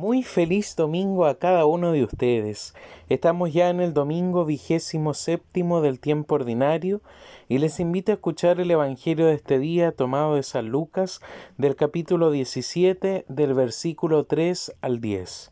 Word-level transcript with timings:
Muy 0.00 0.22
feliz 0.22 0.76
domingo 0.76 1.26
a 1.26 1.40
cada 1.40 1.66
uno 1.66 1.90
de 1.90 2.04
ustedes. 2.04 2.72
Estamos 3.08 3.52
ya 3.52 3.68
en 3.68 3.80
el 3.80 3.94
domingo 3.94 4.44
vigésimo 4.44 5.12
séptimo 5.12 5.80
del 5.80 5.98
tiempo 5.98 6.36
ordinario 6.36 7.00
y 7.48 7.58
les 7.58 7.80
invito 7.80 8.12
a 8.12 8.14
escuchar 8.14 8.60
el 8.60 8.70
Evangelio 8.70 9.26
de 9.26 9.34
este 9.34 9.58
día 9.58 9.90
tomado 9.90 10.36
de 10.36 10.44
San 10.44 10.68
Lucas 10.68 11.20
del 11.56 11.74
capítulo 11.74 12.30
17 12.30 13.24
del 13.26 13.54
versículo 13.54 14.22
3 14.22 14.76
al 14.82 15.00
10. 15.00 15.50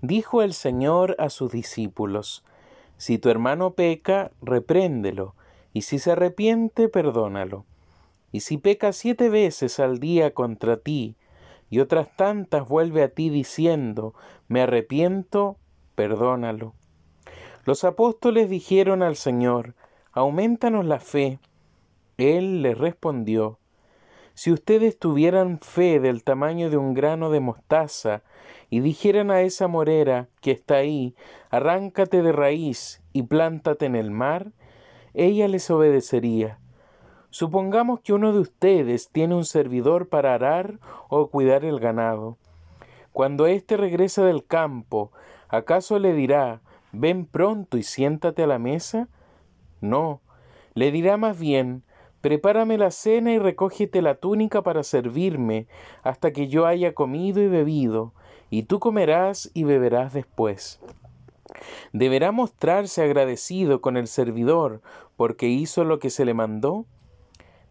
Dijo 0.00 0.40
el 0.40 0.54
Señor 0.54 1.16
a 1.18 1.28
sus 1.28 1.50
discípulos, 1.50 2.44
Si 2.98 3.18
tu 3.18 3.30
hermano 3.30 3.72
peca, 3.72 4.30
repréndelo, 4.42 5.34
y 5.72 5.82
si 5.82 5.98
se 5.98 6.12
arrepiente, 6.12 6.88
perdónalo. 6.88 7.64
Y 8.30 8.40
si 8.40 8.58
peca 8.58 8.92
siete 8.92 9.28
veces 9.28 9.80
al 9.80 9.98
día 9.98 10.34
contra 10.34 10.76
ti, 10.76 11.16
y 11.70 11.80
otras 11.80 12.14
tantas 12.16 12.68
vuelve 12.68 13.02
a 13.02 13.08
ti 13.08 13.30
diciendo, 13.30 14.14
me 14.48 14.62
arrepiento, 14.62 15.58
perdónalo. 15.94 16.74
Los 17.64 17.84
apóstoles 17.84 18.50
dijeron 18.50 19.02
al 19.02 19.16
Señor, 19.16 19.74
aumentanos 20.12 20.84
la 20.84 21.00
fe. 21.00 21.38
Él 22.18 22.62
les 22.62 22.78
respondió, 22.78 23.58
si 24.34 24.52
ustedes 24.52 24.98
tuvieran 24.98 25.60
fe 25.60 26.00
del 26.00 26.24
tamaño 26.24 26.68
de 26.68 26.76
un 26.76 26.92
grano 26.92 27.30
de 27.30 27.40
mostaza, 27.40 28.22
y 28.70 28.80
dijeran 28.80 29.30
a 29.30 29.42
esa 29.42 29.68
morera 29.68 30.28
que 30.40 30.50
está 30.50 30.76
ahí, 30.76 31.14
arráncate 31.50 32.22
de 32.22 32.32
raíz 32.32 33.02
y 33.12 33.22
plántate 33.22 33.86
en 33.86 33.94
el 33.94 34.10
mar, 34.10 34.52
ella 35.12 35.46
les 35.46 35.70
obedecería. 35.70 36.58
Supongamos 37.34 37.98
que 37.98 38.12
uno 38.12 38.32
de 38.32 38.38
ustedes 38.38 39.08
tiene 39.08 39.34
un 39.34 39.44
servidor 39.44 40.08
para 40.08 40.34
arar 40.34 40.78
o 41.08 41.30
cuidar 41.30 41.64
el 41.64 41.80
ganado. 41.80 42.36
Cuando 43.12 43.48
éste 43.48 43.76
regresa 43.76 44.24
del 44.24 44.46
campo, 44.46 45.10
¿acaso 45.48 45.98
le 45.98 46.12
dirá, 46.12 46.60
ven 46.92 47.26
pronto 47.26 47.76
y 47.76 47.82
siéntate 47.82 48.44
a 48.44 48.46
la 48.46 48.60
mesa? 48.60 49.08
No, 49.80 50.20
le 50.74 50.92
dirá 50.92 51.16
más 51.16 51.36
bien, 51.36 51.82
prepárame 52.20 52.78
la 52.78 52.92
cena 52.92 53.32
y 53.32 53.40
recógete 53.40 54.00
la 54.00 54.14
túnica 54.14 54.62
para 54.62 54.84
servirme 54.84 55.66
hasta 56.04 56.32
que 56.32 56.46
yo 56.46 56.66
haya 56.66 56.94
comido 56.94 57.42
y 57.42 57.48
bebido, 57.48 58.12
y 58.48 58.62
tú 58.62 58.78
comerás 58.78 59.50
y 59.54 59.64
beberás 59.64 60.12
después. 60.12 60.78
¿Deberá 61.92 62.30
mostrarse 62.30 63.02
agradecido 63.02 63.80
con 63.80 63.96
el 63.96 64.06
servidor 64.06 64.82
porque 65.16 65.48
hizo 65.48 65.82
lo 65.82 65.98
que 65.98 66.10
se 66.10 66.24
le 66.24 66.32
mandó? 66.32 66.86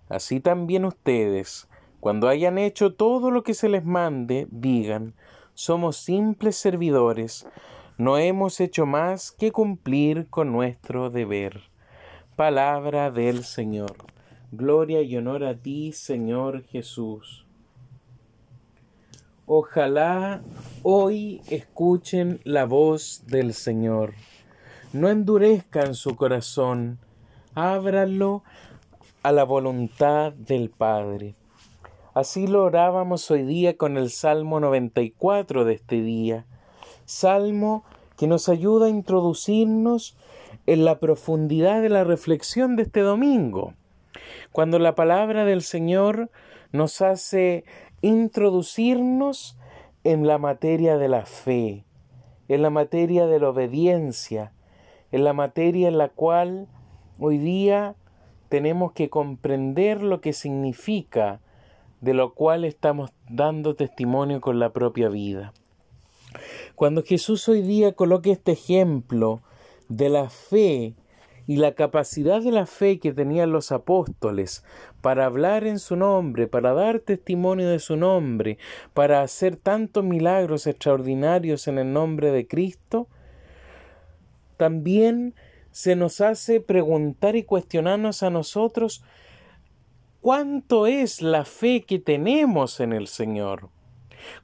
Así 0.10 0.40
también 0.40 0.86
ustedes, 0.86 1.68
cuando 2.00 2.28
hayan 2.28 2.58
hecho 2.58 2.94
todo 2.94 3.32
lo 3.32 3.44
que 3.44 3.54
se 3.54 3.70
les 3.70 3.86
mande, 3.86 4.48
digan, 4.52 5.14
somos 5.54 5.98
simples 5.98 6.56
servidores, 6.58 7.48
no 7.98 8.18
hemos 8.18 8.60
hecho 8.60 8.86
más 8.86 9.32
que 9.32 9.52
cumplir 9.52 10.28
con 10.30 10.52
nuestro 10.52 11.10
deber. 11.10 11.62
Palabra 12.36 13.12
del 13.12 13.44
Señor. 13.44 13.96
Gloria 14.52 15.02
y 15.02 15.16
honor 15.16 15.44
a 15.44 15.56
ti, 15.56 15.92
Señor 15.94 16.64
Jesús. 16.64 17.46
Ojalá 19.46 20.42
hoy 20.82 21.42
escuchen 21.50 22.40
la 22.44 22.66
voz 22.66 23.24
del 23.28 23.54
Señor. 23.54 24.14
No 24.94 25.10
endurezcan 25.10 25.96
su 25.96 26.16
corazón, 26.16 26.98
ábranlo 27.56 28.44
a 29.24 29.32
la 29.32 29.46
voluntad 29.46 30.34
del 30.34 30.70
Padre. 30.70 31.36
Así 32.14 32.46
lo 32.46 32.66
orábamos 32.66 33.32
hoy 33.32 33.44
día 33.44 33.78
con 33.78 33.98
el 33.98 34.10
Salmo 34.10 34.60
94 34.60 35.64
de 35.64 35.74
este 35.74 36.02
día, 36.02 36.46
Salmo 37.06 37.86
que 38.18 38.28
nos 38.28 38.50
ayuda 38.50 38.88
a 38.88 38.90
introducirnos 38.90 40.18
en 40.66 40.84
la 40.84 41.00
profundidad 41.00 41.82
de 41.82 41.90
la 41.90 42.04
reflexión 42.04 42.76
de 42.76 42.84
este 42.84 43.00
domingo, 43.00 43.74
cuando 44.52 44.78
la 44.78 44.94
palabra 44.94 45.46
del 45.46 45.62
Señor 45.62 46.30
nos 46.74 47.02
hace 47.02 47.64
introducirnos 48.02 49.58
en 50.04 50.28
la 50.28 50.38
materia 50.38 50.98
de 50.98 51.08
la 51.08 51.26
fe, 51.26 51.86
en 52.50 52.62
la 52.62 52.70
materia 52.70 53.26
de 53.26 53.40
la 53.40 53.50
obediencia, 53.50 54.52
en 55.12 55.24
la 55.24 55.32
materia 55.32 55.88
en 55.88 55.98
la 55.98 56.10
cual 56.10 56.68
hoy 57.20 57.38
día 57.38 57.96
tenemos 58.54 58.92
que 58.92 59.10
comprender 59.10 60.04
lo 60.04 60.22
que 60.22 60.32
significa, 60.32 61.40
de 62.02 62.14
lo 62.14 62.36
cual 62.36 62.66
estamos 62.66 63.10
dando 63.28 63.74
testimonio 63.74 64.42
con 64.42 64.60
la 64.60 64.72
propia 64.72 65.10
vida. 65.10 65.54
Cuando 66.76 67.02
Jesús 67.02 67.50
hoy 67.50 67.64
día 67.64 67.94
coloque 67.94 68.30
este 68.30 68.52
ejemplo 68.52 69.42
de 69.90 70.10
la 70.10 70.30
fe 70.30 70.94
y 71.48 71.56
la 71.56 71.74
capacidad 71.74 72.44
de 72.44 72.52
la 72.52 72.68
fe 72.68 73.00
que 73.00 73.12
tenían 73.12 73.52
los 73.52 73.72
apóstoles 73.72 74.64
para 75.02 75.26
hablar 75.26 75.66
en 75.66 75.80
su 75.80 75.96
nombre, 75.96 76.46
para 76.46 76.74
dar 76.74 77.00
testimonio 77.00 77.68
de 77.68 77.80
su 77.80 77.98
nombre, 77.98 78.60
para 78.94 79.24
hacer 79.24 79.56
tantos 79.56 80.04
milagros 80.04 80.68
extraordinarios 80.68 81.68
en 81.68 81.80
el 81.80 81.92
nombre 81.92 82.30
de 82.30 82.46
Cristo, 82.46 83.08
también 84.58 85.34
se 85.74 85.96
nos 85.96 86.22
hace 86.22 86.62
preguntar 86.62 87.36
y 87.36 87.44
cuestionarnos 87.44 88.22
a 88.22 88.30
nosotros 88.30 89.04
cuánto 90.22 90.86
es 90.86 91.24
la 91.24 91.46
fe 91.46 91.82
que 91.82 91.98
tenemos 91.98 92.80
en 92.80 92.94
el 92.94 93.08
Señor. 93.08 93.70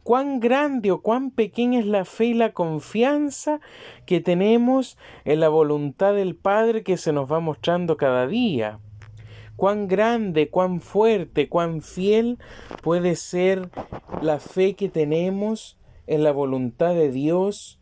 Cuán 0.01 0.39
grande 0.39 0.91
o 0.91 1.01
cuán 1.01 1.29
pequeña 1.29 1.79
es 1.79 1.85
la 1.85 2.03
fe 2.03 2.25
y 2.25 2.33
la 2.33 2.51
confianza 2.51 3.61
que 4.07 4.19
tenemos 4.21 4.97
en 5.23 5.39
la 5.39 5.49
voluntad 5.49 6.15
del 6.15 6.35
Padre 6.35 6.83
que 6.83 6.97
se 6.97 7.13
nos 7.13 7.31
va 7.31 7.39
mostrando 7.39 7.95
cada 7.95 8.25
día. 8.25 8.79
Cuán 9.55 9.87
grande, 9.87 10.49
cuán 10.49 10.81
fuerte, 10.81 11.47
cuán 11.47 11.83
fiel 11.83 12.39
puede 12.81 13.15
ser 13.15 13.69
la 14.23 14.39
fe 14.39 14.73
que 14.73 14.89
tenemos 14.89 15.77
en 16.07 16.23
la 16.23 16.31
voluntad 16.31 16.95
de 16.95 17.11
Dios 17.11 17.79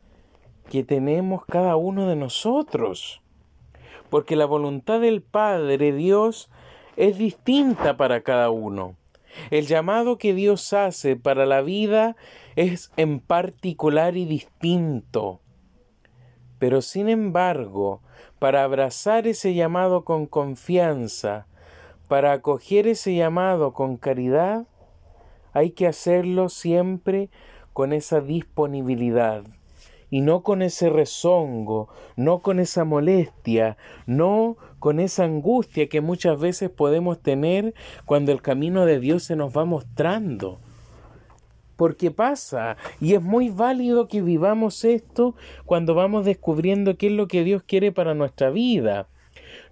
que 0.70 0.84
tenemos 0.84 1.46
cada 1.46 1.78
uno 1.78 2.10
de 2.10 2.18
nosotros 2.18 3.22
porque 4.10 4.36
la 4.36 4.46
voluntad 4.46 5.00
del 5.02 5.22
Padre 5.22 5.92
Dios 5.92 6.50
es 6.96 7.18
distinta 7.18 7.98
para 7.98 8.22
cada 8.22 8.50
uno. 8.50 8.96
El 9.52 9.68
llamado 9.68 10.18
que 10.18 10.34
Dios 10.34 10.74
hace 10.74 11.16
para 11.16 11.46
la 11.46 11.62
vida 11.62 12.16
es 12.56 12.92
en 12.98 13.20
particular 13.20 14.18
y 14.18 14.26
distinto. 14.26 15.42
Pero 16.60 16.82
sin 16.82 17.08
embargo, 17.08 18.02
para 18.40 18.64
abrazar 18.64 19.28
ese 19.28 19.54
llamado 19.54 20.04
con 20.06 20.26
confianza, 20.26 21.46
para 22.08 22.32
acoger 22.32 22.88
ese 22.88 23.16
llamado 23.16 23.74
con 23.74 23.98
caridad, 23.98 24.66
hay 25.54 25.72
que 25.72 25.88
hacerlo 25.88 26.50
siempre 26.50 27.30
con 27.74 27.94
esa 27.94 28.22
disponibilidad 28.22 29.44
y 30.10 30.22
no 30.22 30.42
con 30.42 30.62
ese 30.62 30.90
rezongo, 30.90 31.90
no 32.16 32.40
con 32.40 32.60
esa 32.60 32.86
molestia, 32.86 33.78
no 34.06 34.58
con 34.80 35.00
esa 35.00 35.26
angustia 35.26 35.90
que 35.90 36.02
muchas 36.02 36.40
veces 36.40 36.70
podemos 36.70 37.20
tener 37.22 37.74
cuando 38.06 38.32
el 38.32 38.42
camino 38.42 38.86
de 38.86 39.00
Dios 39.00 39.24
se 39.24 39.36
nos 39.36 39.56
va 39.56 39.66
mostrando. 39.66 40.60
Porque 41.76 42.10
pasa, 42.10 42.78
y 43.00 43.14
es 43.14 43.22
muy 43.22 43.50
válido 43.50 44.08
que 44.08 44.22
vivamos 44.22 44.84
esto 44.84 45.36
cuando 45.66 45.94
vamos 45.94 46.26
descubriendo 46.26 46.98
qué 46.98 47.08
es 47.08 47.14
lo 47.14 47.28
que 47.28 47.44
Dios 47.44 47.62
quiere 47.64 47.92
para 47.92 48.16
nuestra 48.16 48.50
vida. 48.50 49.08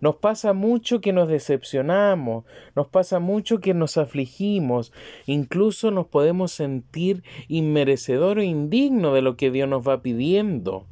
Nos 0.05 0.17
pasa 0.17 0.53
mucho 0.53 1.01
que 1.01 1.13
nos 1.13 1.27
decepcionamos, 1.27 2.45
nos 2.75 2.85
pasa 2.89 3.17
mucho 3.17 3.59
que 3.59 3.73
nos 3.73 3.97
afligimos, 3.97 4.93
incluso 5.25 5.89
nos 5.89 6.05
podemos 6.05 6.51
sentir 6.51 7.23
inmerecedor 7.47 8.37
o 8.37 8.43
indigno 8.43 9.15
de 9.15 9.23
lo 9.23 9.35
que 9.35 9.49
Dios 9.49 9.67
nos 9.67 9.81
va 9.81 10.03
pidiendo. 10.03 10.85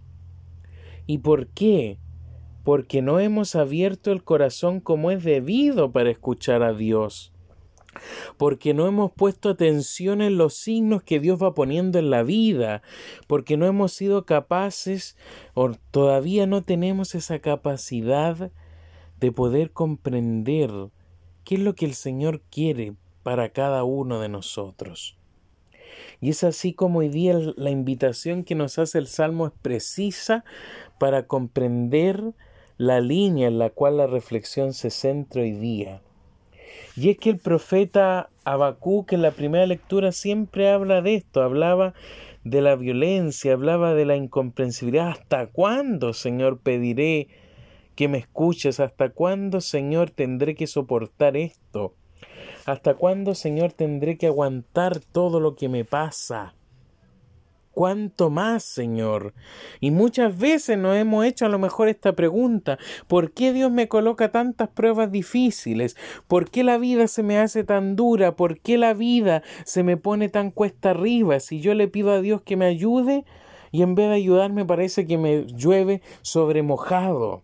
¿Y 1.06 1.20
por 1.20 1.46
qué? 1.50 2.00
Porque 2.64 3.04
no 3.04 3.20
hemos 3.20 3.56
abierto 3.56 4.12
el 4.12 4.24
corazón 4.24 4.80
como 4.80 5.12
es 5.12 5.24
debido 5.24 5.92
para 5.92 6.10
escuchar 6.10 6.64
a 6.64 6.74
Dios 6.74 7.30
porque 8.38 8.74
no 8.74 8.88
hemos 8.88 9.12
puesto 9.12 9.50
atención 9.50 10.20
en 10.24 10.36
los 10.36 10.56
signos 10.56 11.04
que 11.04 11.20
Dios 11.20 11.40
va 11.40 11.54
poniendo 11.54 12.00
en 12.00 12.10
la 12.10 12.24
vida, 12.24 12.82
porque 13.28 13.56
no 13.56 13.68
hemos 13.68 13.94
sido 13.94 14.26
capaces 14.26 15.16
o 15.54 15.70
todavía 15.92 16.48
no 16.48 16.64
tenemos 16.64 17.14
esa 17.14 17.38
capacidad 17.38 18.52
de 19.24 19.32
poder 19.32 19.72
comprender 19.72 20.70
qué 21.46 21.56
es 21.56 21.62
lo 21.62 21.76
que 21.76 21.86
el 21.86 21.94
Señor 21.94 22.42
quiere 22.52 22.94
para 23.24 23.54
cada 23.54 23.86
uno 23.86 24.20
de 24.20 24.28
nosotros. 24.28 25.18
Y 26.20 26.32
es 26.32 26.44
así 26.44 26.74
como 26.74 27.00
hoy 27.00 27.08
día 27.08 27.40
la 27.56 27.70
invitación 27.70 28.44
que 28.44 28.54
nos 28.54 28.78
hace 28.80 28.98
el 28.98 29.08
Salmo 29.08 29.48
es 29.48 29.54
precisa 29.62 30.44
para 31.00 31.26
comprender 31.26 32.34
la 32.78 33.00
línea 33.00 33.48
en 33.48 33.60
la 33.60 33.70
cual 33.70 33.96
la 33.96 34.08
reflexión 34.08 34.74
se 34.74 34.90
centra 34.90 35.44
hoy 35.44 35.54
día. 35.54 36.02
Y 36.98 37.10
es 37.10 37.18
que 37.18 37.30
el 37.30 37.38
profeta 37.38 38.30
Habacuc 38.44 39.14
en 39.14 39.22
la 39.22 39.32
primera 39.32 39.66
lectura 39.66 40.12
siempre 40.12 40.70
habla 40.70 41.02
de 41.02 41.16
esto, 41.16 41.42
hablaba 41.42 41.94
de 42.44 42.60
la 42.60 42.76
violencia, 42.76 43.54
hablaba 43.54 43.94
de 43.94 44.04
la 44.04 44.18
incomprensibilidad. 44.18 45.08
¿Hasta 45.08 45.48
cuándo, 45.48 46.12
Señor, 46.12 46.60
pediré 46.60 47.30
que 47.96 48.08
me 48.08 48.18
escuches? 48.18 48.80
¿Hasta 48.80 49.10
cuándo, 49.10 49.62
Señor, 49.62 50.12
tendré 50.12 50.56
que 50.56 50.68
soportar 50.68 51.38
esto? 51.38 51.96
¿Hasta 52.66 52.94
cuándo, 52.96 53.36
Señor, 53.36 53.74
tendré 53.74 54.18
que 54.18 54.28
aguantar 54.28 55.00
todo 55.00 55.40
lo 55.40 55.56
que 55.56 55.70
me 55.70 55.84
pasa? 55.86 56.56
¿Cuánto 57.74 58.30
más, 58.30 58.64
Señor? 58.64 59.34
Y 59.80 59.90
muchas 59.90 60.38
veces 60.38 60.78
nos 60.78 60.96
hemos 60.96 61.26
hecho 61.26 61.48
a 61.48 61.50
lo 61.50 61.58
mejor 61.58 61.88
esta 61.88 62.14
pregunta, 62.14 62.78
¿por 63.08 63.32
qué 63.32 63.52
Dios 63.52 63.72
me 63.72 63.88
coloca 63.88 64.32
tantas 64.32 64.70
pruebas 64.70 65.12
difíciles? 65.12 65.98
¿Por 66.28 66.52
qué 66.52 66.64
la 66.64 66.78
vida 66.78 67.08
se 67.08 67.24
me 67.24 67.40
hace 67.40 67.64
tan 67.64 67.96
dura? 67.96 68.36
¿Por 68.36 68.60
qué 68.60 68.78
la 68.78 68.94
vida 68.94 69.42
se 69.66 69.82
me 69.82 69.98
pone 69.98 70.30
tan 70.30 70.52
cuesta 70.52 70.92
arriba? 70.92 71.40
Si 71.40 71.62
yo 71.62 71.74
le 71.74 71.88
pido 71.88 72.12
a 72.12 72.22
Dios 72.22 72.44
que 72.44 72.58
me 72.58 72.66
ayude 72.66 73.26
y 73.72 73.82
en 73.82 73.96
vez 73.96 74.08
de 74.08 74.16
ayudarme 74.16 74.66
parece 74.66 75.08
que 75.08 75.18
me 75.18 75.46
llueve 75.48 76.04
sobre 76.22 76.62
mojado. 76.62 77.42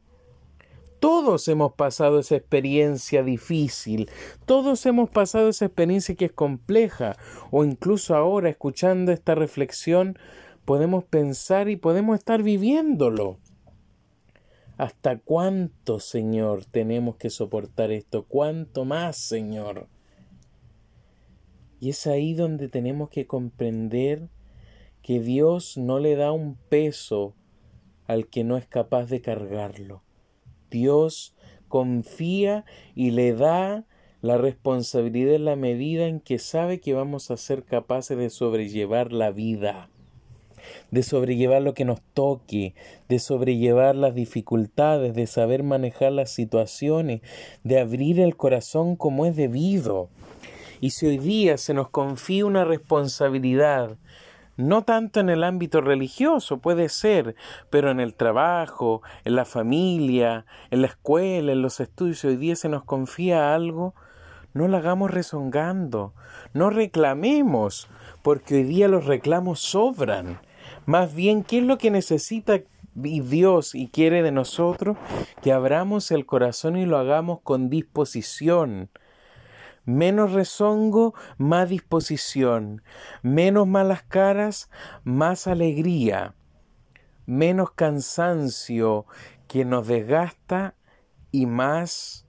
Todos 1.00 1.48
hemos 1.48 1.74
pasado 1.74 2.19
esa 2.19 2.36
experiencia 2.36 3.24
difícil, 3.24 4.10
todos 4.46 4.86
hemos 4.86 5.10
pasado 5.10 5.50
esa 5.50 5.66
experiencia 5.66 6.16
que 6.16 6.25
es 6.25 6.31
compleja, 6.34 7.16
o 7.51 7.63
incluso 7.63 8.16
ahora 8.16 8.50
escuchando 8.50 9.12
esta 9.12 9.34
reflexión 9.34 10.18
podemos 10.66 11.04
pensar 11.06 11.69
y 11.69 11.78
podemos 11.78 12.19
estar 12.19 12.44
viviéndolo. 12.44 13.40
¿Hasta 14.78 15.18
cuánto, 15.18 16.00
Señor, 16.00 16.66
tenemos 16.66 17.16
que 17.16 17.30
soportar 17.30 17.92
esto? 17.92 18.25
¿Cuánto 18.25 18.86
más, 18.86 19.18
Señor? 19.18 19.88
Y 21.80 21.90
es 21.90 22.07
ahí 22.07 22.34
donde 22.34 22.68
tenemos 22.68 23.10
que 23.10 23.25
comprender 23.25 24.30
que 25.01 25.19
Dios 25.19 25.78
no 25.78 26.00
le 26.00 26.16
da 26.16 26.31
un 26.31 26.56
peso 26.56 27.36
al 28.07 28.28
que 28.28 28.44
no 28.44 28.57
es 28.57 28.68
capaz 28.68 29.06
de 29.06 29.22
cargarlo. 29.22 30.04
Dios 30.69 31.36
confía 31.68 32.66
y 32.95 33.12
le 33.12 33.33
da 33.33 33.86
la 34.21 34.38
responsabilidad 34.38 35.36
en 35.36 35.45
la 35.45 35.56
medida 35.56 36.07
en 36.07 36.19
que 36.19 36.39
sabe 36.39 36.80
que 36.80 36.94
vamos 36.94 37.31
a 37.31 37.38
ser 37.38 37.63
capaces 37.63 38.18
de 38.18 38.30
sobrellevar 38.30 39.13
la 39.13 39.31
vida, 39.31 39.89
de 40.92 41.04
sobrellevar 41.04 41.62
lo 41.62 41.74
que 41.74 41.86
nos 41.86 42.01
toque, 42.13 42.74
de 43.07 43.19
sobrellevar 43.19 43.95
las 43.95 44.16
dificultades, 44.16 45.13
de 45.13 45.25
saber 45.25 45.63
manejar 45.63 46.12
las 46.12 46.31
situaciones, 46.31 47.22
de 47.63 47.80
abrir 47.80 48.19
el 48.19 48.36
corazón 48.36 48.98
como 48.98 49.25
es 49.25 49.36
debido. 49.38 50.10
Y 50.81 50.92
si 50.92 51.07
hoy 51.07 51.18
día 51.18 51.57
se 51.57 51.74
nos 51.74 51.89
confía 51.89 52.45
una 52.45 52.65
responsabilidad, 52.65 53.98
no 54.59 54.83
tanto 54.83 55.21
en 55.21 55.29
el 55.29 55.45
ámbito 55.45 55.79
religioso, 55.79 56.57
puede 56.57 56.89
ser, 56.89 57.35
pero 57.69 57.91
en 57.91 58.01
el 58.01 58.13
trabajo, 58.13 59.01
en 59.23 59.38
la 59.38 59.45
familia, 59.45 60.45
en 60.69 60.81
la 60.81 60.88
escuela, 60.88 61.53
en 61.53 61.61
los 61.61 61.79
estudios, 61.79 62.25
hoy 62.25 62.35
día 62.35 62.57
se 62.57 62.67
nos 62.67 62.83
confía 62.83 63.56
algo, 63.56 63.95
no 64.53 64.67
lo 64.67 64.75
hagamos 64.75 65.11
rezongando, 65.11 66.13
no 66.53 66.69
reclamemos, 66.71 67.88
porque 68.21 68.56
hoy 68.56 68.63
día 68.63 68.89
los 68.89 69.06
reclamos 69.06 69.61
sobran. 69.61 70.41
Más 70.85 71.15
bien, 71.15 71.45
¿qué 71.45 71.59
es 71.59 71.63
lo 71.63 71.77
que 71.77 71.89
necesita 71.89 72.59
Dios 72.95 73.75
y 73.75 73.88
quiere 73.88 74.23
de 74.23 74.33
nosotros? 74.33 74.97
Que 75.41 75.53
abramos 75.53 76.12
el 76.12 76.25
corazón 76.25 76.75
y 76.75 76.85
lo 76.85 76.97
hagamos 76.97 77.39
con 77.44 77.69
disposición 77.69 78.89
menos 79.85 80.33
rezongo, 80.33 81.13
más 81.37 81.69
disposición, 81.69 82.83
menos 83.21 83.67
malas 83.67 84.03
caras, 84.03 84.69
más 85.03 85.47
alegría, 85.47 86.35
menos 87.25 87.71
cansancio 87.71 89.05
que 89.47 89.65
nos 89.65 89.87
desgasta 89.87 90.75
y 91.31 91.45
más 91.45 92.25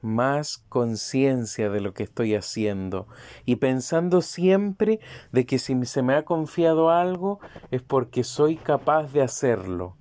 más 0.00 0.58
conciencia 0.68 1.70
de 1.70 1.80
lo 1.80 1.92
que 1.92 2.04
estoy 2.04 2.36
haciendo. 2.36 3.08
Y 3.44 3.56
pensando 3.56 4.22
siempre 4.22 5.00
de 5.32 5.44
que 5.44 5.58
si 5.58 5.84
se 5.86 6.02
me 6.02 6.14
ha 6.14 6.24
confiado 6.24 6.90
algo 6.90 7.40
es 7.72 7.82
porque 7.82 8.22
soy 8.22 8.56
capaz 8.56 9.12
de 9.12 9.22
hacerlo 9.22 9.97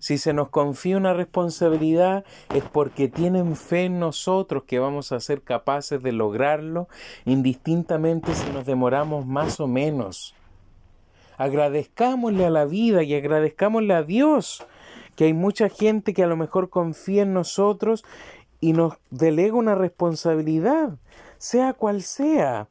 si 0.00 0.18
se 0.18 0.32
nos 0.32 0.48
confía 0.48 0.96
una 0.96 1.12
responsabilidad 1.12 2.24
es 2.54 2.64
porque 2.64 3.06
tienen 3.06 3.54
fe 3.54 3.84
en 3.84 4.00
nosotros 4.00 4.64
que 4.64 4.78
vamos 4.78 5.12
a 5.12 5.20
ser 5.20 5.42
capaces 5.42 6.02
de 6.02 6.10
lograrlo, 6.10 6.88
indistintamente 7.26 8.34
si 8.34 8.50
nos 8.50 8.66
demoramos 8.66 9.26
más 9.26 9.60
o 9.60 9.68
menos. 9.68 10.34
Agradezcámosle 11.36 12.46
a 12.46 12.50
la 12.50 12.64
vida 12.64 13.02
y 13.02 13.14
agradezcámosle 13.14 13.94
a 13.94 14.02
Dios 14.02 14.64
que 15.16 15.24
hay 15.24 15.34
mucha 15.34 15.68
gente 15.68 16.14
que 16.14 16.24
a 16.24 16.26
lo 16.26 16.36
mejor 16.36 16.70
confía 16.70 17.22
en 17.22 17.34
nosotros 17.34 18.04
y 18.58 18.72
nos 18.72 18.94
delega 19.10 19.54
una 19.54 19.74
responsabilidad, 19.74 20.96
sea 21.36 21.74
cual 21.74 22.02
sea. 22.02 22.68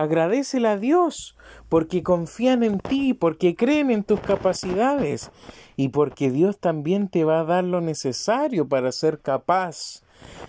Agradecele 0.00 0.66
a 0.66 0.78
Dios 0.78 1.36
porque 1.68 2.02
confían 2.02 2.62
en 2.62 2.78
ti, 2.78 3.12
porque 3.12 3.54
creen 3.54 3.90
en 3.90 4.02
tus 4.02 4.18
capacidades 4.18 5.30
y 5.76 5.90
porque 5.90 6.30
Dios 6.30 6.58
también 6.58 7.08
te 7.08 7.24
va 7.24 7.40
a 7.40 7.44
dar 7.44 7.64
lo 7.64 7.82
necesario 7.82 8.66
para 8.66 8.92
ser 8.92 9.20
capaz 9.20 10.00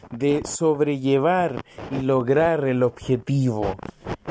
de 0.10 0.42
sobrellevar 0.46 1.66
y 1.92 2.02
lograr 2.02 2.64
el 2.64 2.82
objetivo. 2.82 3.76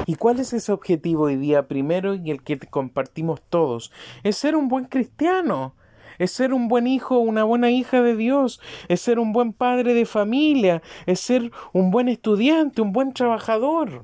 ¿Y 0.07 0.15
cuál 0.15 0.41
es 0.41 0.55
ese 0.55 0.73
objetivo 0.73 1.25
hoy 1.25 1.37
día 1.37 1.69
primero 1.69 2.15
y 2.15 2.31
el 2.31 2.43
que 2.43 2.59
compartimos 2.59 3.43
todos? 3.43 3.93
Es 4.23 4.39
ser 4.39 4.57
un 4.57 4.69
buen 4.69 4.87
cristiano, 4.87 5.75
es 6.19 6.31
ser 6.31 6.55
un 6.55 6.67
buen 6.67 6.87
hijo, 6.87 7.19
una 7.19 7.45
buena 7.45 7.71
hija 7.71 8.01
de 8.01 8.17
Dios, 8.17 8.59
es 8.89 9.03
ser 9.03 9.19
un 9.19 9.35
buen 9.35 9.53
padre 9.53 9.93
de 9.93 10.07
familia, 10.07 10.81
es 11.05 11.21
ser 11.21 11.51
un 11.75 11.91
buen 11.91 12.09
estudiante, 12.09 12.81
un 12.81 12.95
buen 12.95 13.13
trabajador. 13.13 14.03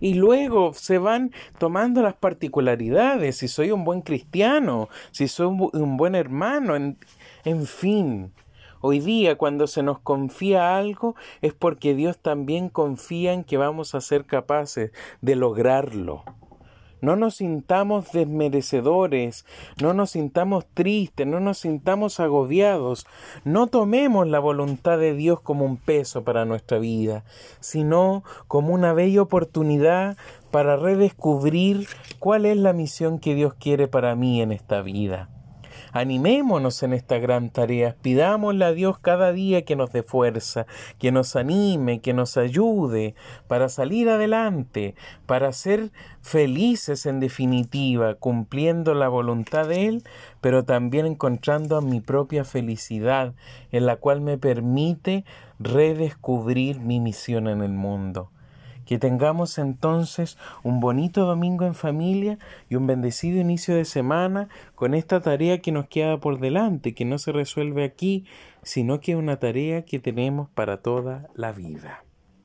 Y 0.00 0.14
luego 0.14 0.72
se 0.74 0.98
van 0.98 1.32
tomando 1.58 2.02
las 2.02 2.14
particularidades, 2.14 3.36
si 3.36 3.48
soy 3.48 3.70
un 3.70 3.84
buen 3.84 4.02
cristiano, 4.02 4.88
si 5.10 5.28
soy 5.28 5.46
un, 5.46 5.96
buen 5.96 6.14
hermano, 6.14 6.76
en, 6.76 6.98
en 7.44 7.66
fin. 7.66 8.32
Hoy 8.80 9.00
día 9.00 9.36
cuando 9.36 9.66
se 9.66 9.82
nos 9.82 9.98
confía 10.00 10.76
algo 10.76 11.16
es 11.40 11.54
porque 11.54 11.94
Dios 11.94 12.18
también 12.18 12.68
confía 12.68 13.32
en 13.32 13.42
que 13.42 13.56
vamos 13.56 13.94
a 13.94 14.02
ser 14.02 14.26
capaces 14.26 14.92
de 15.22 15.36
lograrlo. 15.36 16.22
No 17.00 17.16
nos 17.16 17.36
sintamos 17.36 18.12
desmerecedores, 18.12 19.44
no 19.80 19.92
nos 19.92 20.10
sintamos 20.10 20.66
tristes, 20.72 21.26
no 21.26 21.40
nos 21.40 21.58
sintamos 21.58 22.20
agobiados, 22.20 23.06
no 23.44 23.66
tomemos 23.66 24.26
la 24.28 24.38
voluntad 24.38 24.98
de 24.98 25.14
Dios 25.14 25.40
como 25.40 25.64
un 25.64 25.76
peso 25.76 26.24
para 26.24 26.44
nuestra 26.44 26.78
vida, 26.78 27.24
sino 27.60 28.24
como 28.48 28.72
una 28.72 28.92
bella 28.92 29.22
oportunidad 29.22 30.16
para 30.50 30.76
redescubrir 30.76 31.88
cuál 32.18 32.46
es 32.46 32.56
la 32.56 32.72
misión 32.72 33.18
que 33.18 33.34
Dios 33.34 33.54
quiere 33.54 33.88
para 33.88 34.14
mí 34.14 34.40
en 34.40 34.52
esta 34.52 34.82
vida. 34.82 35.33
Animémonos 35.94 36.82
en 36.82 36.92
esta 36.92 37.18
gran 37.18 37.50
tarea, 37.50 37.94
pidámosle 38.02 38.64
a 38.64 38.72
Dios 38.72 38.98
cada 38.98 39.30
día 39.30 39.64
que 39.64 39.76
nos 39.76 39.92
dé 39.92 40.02
fuerza, 40.02 40.66
que 40.98 41.12
nos 41.12 41.36
anime, 41.36 42.00
que 42.00 42.12
nos 42.12 42.36
ayude 42.36 43.14
para 43.46 43.68
salir 43.68 44.08
adelante, 44.08 44.96
para 45.26 45.52
ser 45.52 45.92
felices 46.20 47.06
en 47.06 47.20
definitiva, 47.20 48.16
cumpliendo 48.16 48.92
la 48.94 49.06
voluntad 49.06 49.68
de 49.68 49.86
Él, 49.86 50.02
pero 50.40 50.64
también 50.64 51.06
encontrando 51.06 51.76
a 51.76 51.80
mi 51.80 52.00
propia 52.00 52.42
felicidad, 52.42 53.32
en 53.70 53.86
la 53.86 53.94
cual 53.94 54.20
me 54.20 54.36
permite 54.36 55.24
redescubrir 55.60 56.80
mi 56.80 56.98
misión 56.98 57.46
en 57.46 57.62
el 57.62 57.72
mundo. 57.72 58.30
Que 58.84 58.98
tengamos 58.98 59.58
entonces 59.58 60.38
un 60.62 60.80
bonito 60.80 61.24
domingo 61.24 61.64
en 61.64 61.74
familia 61.74 62.38
y 62.68 62.76
un 62.76 62.86
bendecido 62.86 63.40
inicio 63.40 63.74
de 63.74 63.84
semana 63.84 64.48
con 64.74 64.94
esta 64.94 65.20
tarea 65.20 65.60
que 65.60 65.72
nos 65.72 65.88
queda 65.88 66.18
por 66.18 66.38
delante, 66.38 66.94
que 66.94 67.04
no 67.04 67.18
se 67.18 67.32
resuelve 67.32 67.84
aquí, 67.84 68.24
sino 68.62 69.00
que 69.00 69.12
es 69.12 69.18
una 69.18 69.38
tarea 69.38 69.84
que 69.84 69.98
tenemos 69.98 70.48
para 70.50 70.78
toda 70.78 71.28
la 71.34 71.52
vida. 71.52 72.03